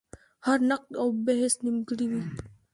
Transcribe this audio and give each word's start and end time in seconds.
هر 0.45 0.59
نقد 0.69 0.91
او 1.01 1.07
بحث 1.25 1.55
نیمګړی 1.65 2.05
وي. 2.11 2.21